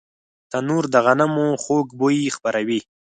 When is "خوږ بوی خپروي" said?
1.63-2.79